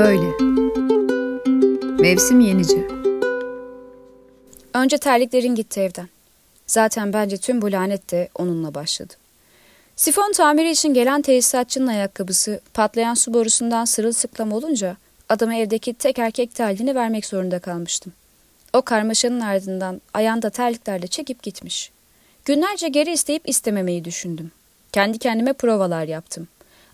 [0.00, 0.30] Böyle.
[2.02, 2.86] Mevsim yenici.
[4.74, 6.08] Önce terliklerin gitti evden.
[6.66, 9.14] Zaten bence tüm bu lanet de onunla başladı.
[9.96, 14.96] Sifon tamiri için gelen tesisatçının ayakkabısı patlayan su borusundan sırılsıklam olunca
[15.28, 18.12] adama evdeki tek erkek terliğini vermek zorunda kalmıştım.
[18.72, 21.90] O karmaşanın ardından ayağında terliklerle çekip gitmiş.
[22.44, 24.50] Günlerce geri isteyip istememeyi düşündüm.
[24.92, 26.48] Kendi kendime provalar yaptım.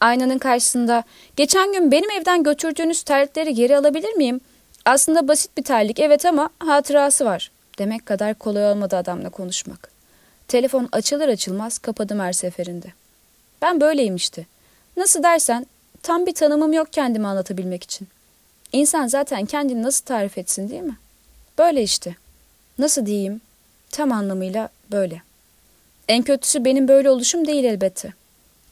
[0.00, 1.04] Aynanın karşısında
[1.36, 4.40] geçen gün benim evden götürdüğünüz terlikleri geri alabilir miyim?
[4.84, 7.50] Aslında basit bir terlik evet ama hatırası var.
[7.78, 9.90] Demek kadar kolay olmadı adamla konuşmak.
[10.48, 12.86] Telefon açılır açılmaz kapadım her seferinde.
[13.62, 14.46] Ben böyleyim işte.
[14.96, 15.66] Nasıl dersen
[16.02, 18.08] tam bir tanımım yok kendimi anlatabilmek için.
[18.72, 20.98] İnsan zaten kendini nasıl tarif etsin değil mi?
[21.58, 22.14] Böyle işte.
[22.78, 23.40] Nasıl diyeyim?
[23.90, 25.22] Tam anlamıyla böyle.
[26.08, 28.12] En kötüsü benim böyle oluşum değil elbette.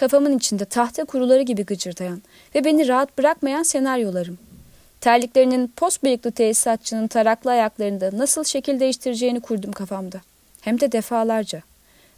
[0.00, 2.22] Kafamın içinde tahta kuruları gibi gıcırdayan
[2.54, 4.38] ve beni rahat bırakmayan senaryolarım.
[5.00, 10.20] Terliklerinin post bıyıklı tesisatçının taraklı ayaklarında nasıl şekil değiştireceğini kurdum kafamda.
[10.60, 11.62] Hem de defalarca.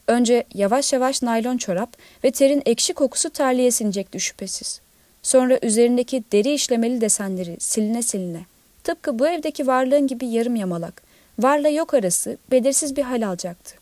[0.06, 4.80] Önce yavaş yavaş naylon çorap ve terin ekşi kokusu terliğe sinecekti şüphesiz.
[5.22, 8.40] Sonra üzerindeki deri işlemeli desenleri siline siline.
[8.84, 11.02] Tıpkı bu evdeki varlığın gibi yarım yamalak,
[11.38, 13.74] varla yok arası belirsiz bir hal alacaktı.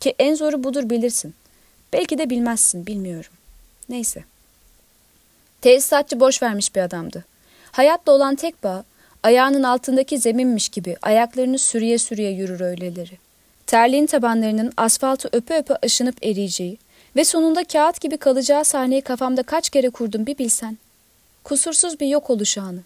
[0.00, 1.34] Ki en zoru budur bilirsin.
[1.92, 3.30] Belki de bilmezsin, bilmiyorum.
[3.90, 4.24] Neyse.
[5.60, 7.24] Tesisatçı boş vermiş bir adamdı.
[7.72, 8.84] Hayatla olan tek bağ,
[9.22, 13.18] ayağının altındaki zeminmiş gibi ayaklarını sürüye sürüye yürür öyleleri.
[13.66, 16.78] Terliğin tabanlarının asfaltı öpe öpe aşınıp eriyeceği
[17.16, 20.78] ve sonunda kağıt gibi kalacağı sahneyi kafamda kaç kere kurdum bir bilsen.
[21.44, 22.80] Kusursuz bir yok oluş anı.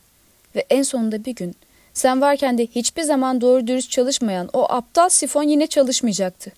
[0.57, 1.55] Ve en sonunda bir gün
[1.95, 6.53] sen varken de hiçbir zaman doğru dürüst çalışmayan o aptal sifon yine çalışmayacaktı.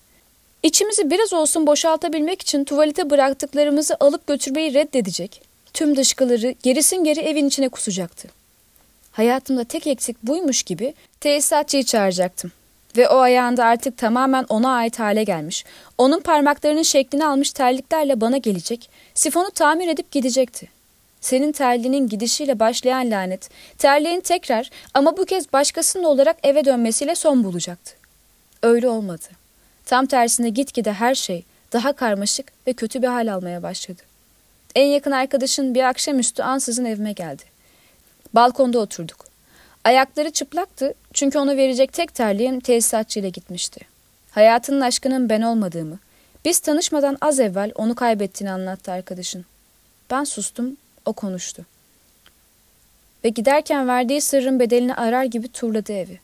[0.63, 5.43] İçimizi biraz olsun boşaltabilmek için tuvalete bıraktıklarımızı alıp götürmeyi reddedecek.
[5.75, 8.29] Tüm dışkıları gerisin geri evin içine kusacaktı.
[9.13, 12.53] Hayatımda tek eksik buymuş gibi tesisatçıyı çağıracaktım.
[12.97, 15.65] Ve o ayağında artık tamamen ona ait hale gelmiş,
[15.99, 20.69] onun parmaklarının şeklini almış terliklerle bana gelecek, sifonu tamir edip gidecekti.
[21.21, 27.45] Senin terliğinin gidişiyle başlayan lanet, terliğin tekrar ama bu kez başkasının olarak eve dönmesiyle son
[27.45, 27.93] bulacaktı.
[28.63, 29.46] Öyle olmadı.
[29.87, 34.03] Tam tersine gitgide her şey daha karmaşık ve kötü bir hal almaya başladı.
[34.75, 37.43] En yakın arkadaşın bir akşamüstü ansızın evime geldi.
[38.35, 39.27] Balkonda oturduk.
[39.85, 43.81] Ayakları çıplaktı çünkü ona verecek tek terliğin tesisatçıyla gitmişti.
[44.31, 45.99] Hayatının aşkının ben olmadığımı,
[46.45, 49.45] biz tanışmadan az evvel onu kaybettiğini anlattı arkadaşın.
[50.11, 51.67] Ben sustum, o konuştu.
[53.25, 56.21] Ve giderken verdiği sırrın bedelini arar gibi turladı evi.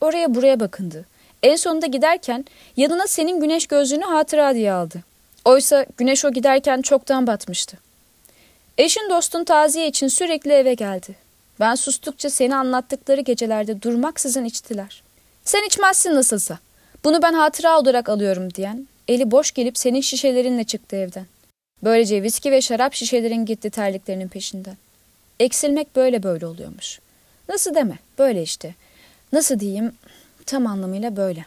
[0.00, 1.04] Oraya buraya bakındı.
[1.46, 2.44] En sonunda giderken
[2.76, 5.02] yanına senin güneş gözlüğünü hatıra diye aldı.
[5.44, 7.78] Oysa güneş o giderken çoktan batmıştı.
[8.78, 11.16] Eşin dostun taziye için sürekli eve geldi.
[11.60, 15.02] Ben sustukça seni anlattıkları gecelerde durmaksızın içtiler.
[15.44, 16.58] Sen içmezsin nasılsa.
[17.04, 21.26] Bunu ben hatıra olarak alıyorum diyen, eli boş gelip senin şişelerinle çıktı evden.
[21.84, 24.76] Böylece viski ve şarap şişelerin gitti terliklerinin peşinden.
[25.40, 27.00] Eksilmek böyle böyle oluyormuş.
[27.48, 28.74] Nasıl deme, böyle işte.
[29.32, 29.92] Nasıl diyeyim,
[30.46, 31.46] tam anlamıyla böyle.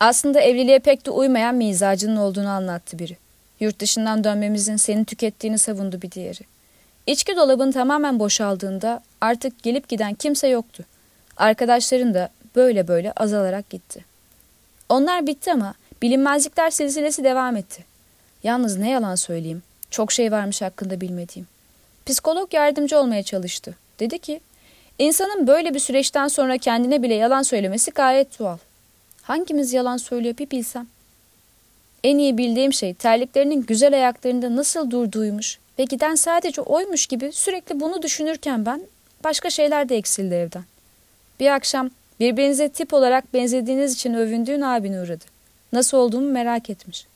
[0.00, 3.16] Aslında evliliğe pek de uymayan mizacının olduğunu anlattı biri.
[3.60, 6.40] Yurt dışından dönmemizin seni tükettiğini savundu bir diğeri.
[7.06, 10.84] İçki dolabın tamamen boşaldığında artık gelip giden kimse yoktu.
[11.36, 14.04] Arkadaşların da böyle böyle azalarak gitti.
[14.88, 17.84] Onlar bitti ama bilinmezlikler silsilesi devam etti.
[18.42, 21.46] Yalnız ne yalan söyleyeyim, çok şey varmış hakkında bilmediğim.
[22.06, 23.74] Psikolog yardımcı olmaya çalıştı.
[24.00, 24.40] Dedi ki,
[24.98, 28.58] insanın böyle bir süreçten sonra kendine bile yalan söylemesi gayet doğal.
[29.22, 30.86] Hangimiz yalan söylüyor bir bilsem.
[32.04, 37.80] En iyi bildiğim şey terliklerinin güzel ayaklarında nasıl durduğuymuş ve giden sadece oymuş gibi sürekli
[37.80, 38.82] bunu düşünürken ben
[39.24, 40.64] başka şeyler de eksildi evden.
[41.40, 41.90] Bir akşam
[42.20, 45.24] birbirinize tip olarak benzediğiniz için övündüğün abini uğradı.
[45.72, 47.06] Nasıl olduğumu merak etmiş.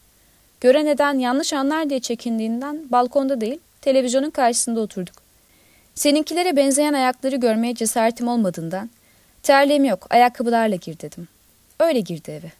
[0.60, 5.21] Gören neden yanlış anlar diye çekindiğinden balkonda değil televizyonun karşısında oturduk.
[5.94, 8.90] Seninkilere benzeyen ayakları görmeye cesaretim olmadığından
[9.42, 11.28] terliğim yok ayakkabılarla gir dedim.
[11.80, 12.52] Öyle girdi eve.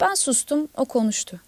[0.00, 1.40] Ben sustum o konuştu.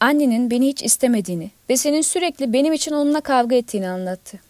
[0.00, 4.40] Annenin beni hiç istemediğini ve senin sürekli benim için onunla kavga ettiğini anlattı.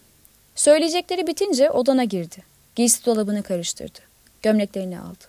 [0.55, 2.37] Söyleyecekleri bitince odana girdi.
[2.77, 3.99] Giysi dolabını karıştırdı.
[4.43, 5.25] Gömleklerini aldı.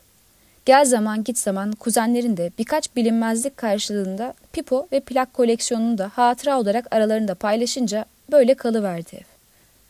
[0.65, 6.59] Gel zaman git zaman kuzenlerin de birkaç bilinmezlik karşılığında pipo ve plak koleksiyonunu da hatıra
[6.59, 9.36] olarak aralarında paylaşınca böyle kalıverdi ev.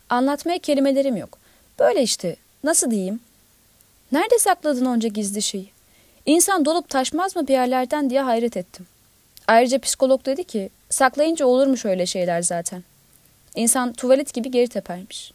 [0.10, 1.40] Anlatmaya kelimelerim yok.
[1.80, 3.20] Böyle işte nasıl diyeyim?
[4.12, 5.70] Nerede sakladın onca gizli şeyi?
[6.26, 8.88] İnsan dolup taşmaz mı bir yerlerden diye hayret ettim.
[9.48, 12.84] Ayrıca psikolog dedi ki saklayınca olurmuş öyle şeyler zaten.
[13.56, 15.34] İnsan tuvalet gibi geri tepermiş.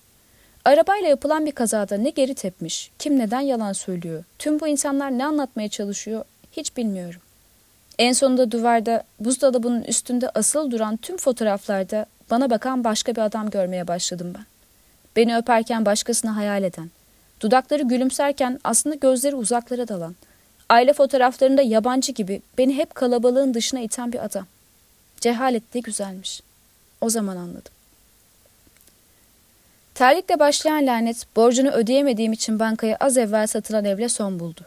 [0.65, 5.27] Arabayla yapılan bir kazada ne geri tepmiş, kim neden yalan söylüyor, tüm bu insanlar ne
[5.27, 7.21] anlatmaya çalışıyor hiç bilmiyorum.
[7.99, 13.89] En sonunda duvarda buzdolabının üstünde asılı duran tüm fotoğraflarda bana bakan başka bir adam görmeye
[13.89, 14.45] başladım ben.
[15.17, 16.91] Beni öperken başkasını hayal eden,
[17.41, 20.15] dudakları gülümserken aslında gözleri uzaklara dalan,
[20.69, 24.47] aile fotoğraflarında yabancı gibi beni hep kalabalığın dışına iten bir adam.
[25.21, 26.43] Cehalet ne güzelmiş.
[27.01, 27.73] O zaman anladım.
[29.95, 34.61] Terlikle başlayan lanet borcunu ödeyemediğim için bankaya az evvel satılan evle son buldu.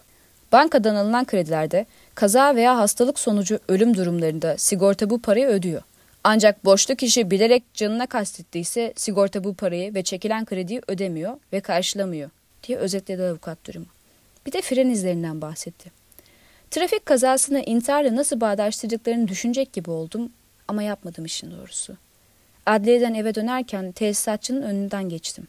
[0.51, 5.81] Bankadan alınan kredilerde kaza veya hastalık sonucu ölüm durumlarında sigorta bu parayı ödüyor.
[6.27, 12.29] Ancak borçlu kişi bilerek canına kastettiyse sigorta bu parayı ve çekilen krediyi ödemiyor ve karşılamıyor
[12.63, 13.85] diye özetledi avukat durumu.
[14.45, 15.91] Bir de fren izlerinden bahsetti.
[16.71, 20.31] Trafik kazasını intiharla nasıl bağdaştırdıklarını düşünecek gibi oldum
[20.67, 21.97] ama yapmadım işin doğrusu.
[22.65, 25.47] Adliyeden eve dönerken tesisatçının önünden geçtim.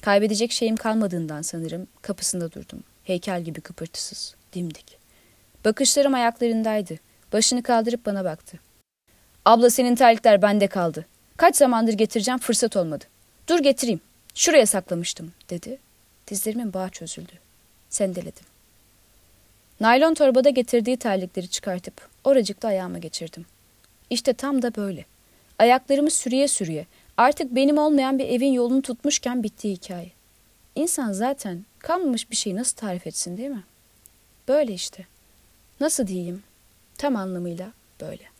[0.00, 2.82] Kaybedecek şeyim kalmadığından sanırım kapısında durdum.
[3.04, 4.98] Heykel gibi kıpırtısız, dimdik.
[5.64, 6.94] Bakışlarım ayaklarındaydı.
[7.32, 8.58] Başını kaldırıp bana baktı.
[9.44, 11.06] Abla senin terlikler bende kaldı.
[11.36, 13.04] Kaç zamandır getireceğim fırsat olmadı.
[13.48, 14.00] Dur getireyim.
[14.34, 15.78] Şuraya saklamıştım dedi.
[16.28, 17.32] Dizlerimin bağı çözüldü.
[17.90, 18.44] Sendeledim.
[19.80, 23.46] Naylon torbada getirdiği terlikleri çıkartıp oracıkta ayağıma geçirdim.
[24.10, 25.04] İşte tam da böyle.
[25.58, 26.86] Ayaklarımı sürüye sürüye
[27.16, 30.10] artık benim olmayan bir evin yolunu tutmuşken bittiği hikaye.
[30.74, 33.64] İnsan zaten kalmamış bir şeyi nasıl tarif etsin değil mi?
[34.48, 35.06] Böyle işte.
[35.80, 36.42] Nasıl diyeyim?
[36.98, 38.31] Tam anlamıyla böyle.